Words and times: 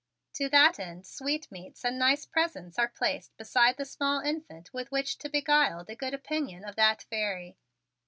To 0.33 0.49
that 0.49 0.79
end 0.79 1.05
sweetmeats 1.05 1.85
and 1.85 1.99
nice 1.99 2.25
presents 2.25 2.79
are 2.79 2.87
placed 2.87 3.37
beside 3.37 3.77
the 3.77 3.85
small 3.85 4.19
infant 4.19 4.73
with 4.73 4.91
which 4.91 5.19
to 5.19 5.29
beguile 5.29 5.83
the 5.85 5.95
good 5.95 6.15
opinion 6.15 6.65
of 6.65 6.75
that 6.75 7.03
fairy. 7.03 7.55